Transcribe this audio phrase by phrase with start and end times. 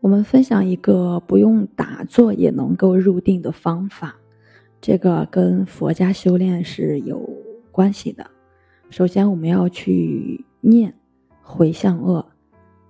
[0.00, 4.14] 我们分享一个不用打坐也能够入定的方法，
[4.80, 7.28] 这个跟佛家修炼是有
[7.72, 8.24] 关系的。
[8.90, 10.94] 首先，我们要去念
[11.42, 12.24] 回向恶，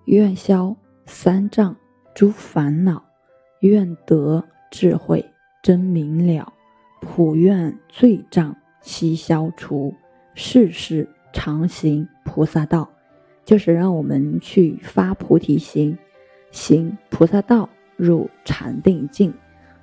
[0.04, 1.74] 愿消三障
[2.14, 3.02] 诸烦恼，
[3.60, 5.24] 愿得智慧
[5.62, 6.52] 真明了，
[7.00, 9.94] 普愿罪障悉消除，
[10.34, 12.88] 世世常行菩萨道。
[13.44, 15.96] 就是让我们去发菩提心。
[16.56, 19.32] 行菩萨道，入禅定境，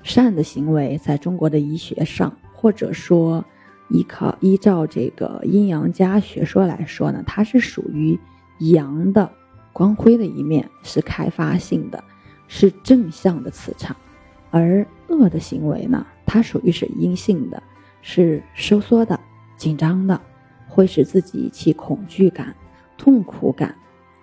[0.02, 3.46] 善的行为，在中国的医学上，或者说
[3.90, 8.20] 依靠依照这个阴阳家学说来说呢，它是属于
[8.58, 9.32] 阳的
[9.72, 12.04] 光辉的一面，是开发性的，
[12.48, 13.96] 是正向的磁场；
[14.50, 17.62] 而恶的行为呢，它属于是阴性的，
[18.02, 19.20] 是收缩的、
[19.56, 20.20] 紧张的，
[20.68, 22.56] 会使自己起恐惧感、
[22.98, 23.76] 痛苦感，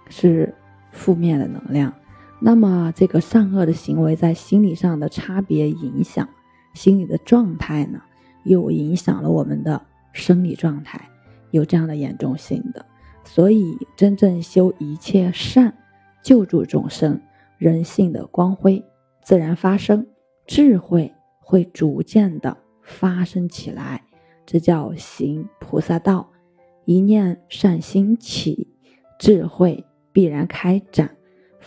[0.09, 0.53] 是
[0.91, 1.95] 负面的能量。
[2.43, 6.27] 那么，这个善恶的行为在心理上的差别影响，
[6.73, 8.01] 心理的状态呢，
[8.45, 11.09] 又影响了我们的生理状态，
[11.51, 12.87] 有这样的严重性的。
[13.25, 15.77] 所以，真正修一切善，
[16.23, 17.21] 救助众生，
[17.59, 18.83] 人性的光辉
[19.23, 20.07] 自然发生，
[20.47, 24.03] 智慧会逐渐的发生起来，
[24.47, 26.31] 这叫行菩萨道。
[26.87, 28.67] 一念善心起，
[29.19, 31.15] 智慧必然开展。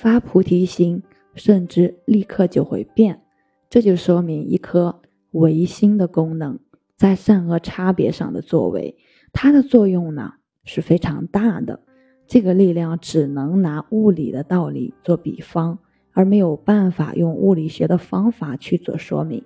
[0.03, 1.01] 发菩提心，
[1.33, 3.21] 甚至立刻就会变，
[3.69, 4.99] 这就说明一颗
[5.31, 6.59] 唯心的功能
[6.97, 8.97] 在善恶差别上的作为，
[9.31, 10.33] 它的作用呢
[10.65, 11.79] 是非常大的。
[12.27, 15.79] 这个力量只能拿物理的道理做比方，
[16.11, 19.41] 而没有办法用物理学的方法去做说明，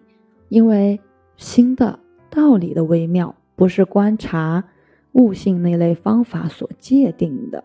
[0.49, 0.99] 因为
[1.35, 1.99] 心的
[2.31, 4.63] 道理的微妙不是观察
[5.11, 7.63] 悟性那类方法所界定的。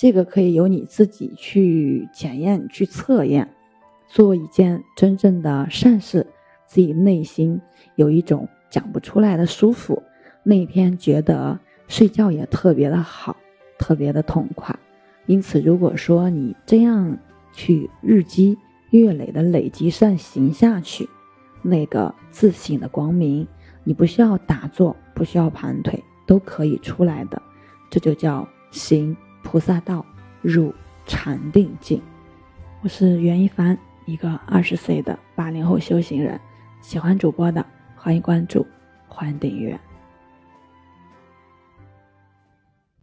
[0.00, 3.50] 这个可以由你自己去检验、去测验，
[4.08, 6.26] 做一件真正的善事，
[6.66, 7.60] 自己内心
[7.96, 10.02] 有一种讲不出来的舒服，
[10.42, 13.36] 那一天觉得睡觉也特别的好，
[13.78, 14.74] 特别的痛快。
[15.26, 17.18] 因此，如果说你这样
[17.52, 18.56] 去日积
[18.92, 21.06] 月累的累积善行下去，
[21.60, 23.46] 那个自信的光明，
[23.84, 27.42] 你不需要打坐，不需要盘腿，都可以出来的。
[27.90, 29.14] 这就叫行。
[29.50, 30.06] 菩萨道
[30.42, 30.72] 入
[31.06, 32.00] 禅定境。
[32.82, 36.40] 我是袁一凡，一个二十岁的八零后修行人。
[36.80, 37.66] 喜欢主播的，
[37.96, 38.64] 欢迎关注，
[39.08, 39.76] 欢迎订阅。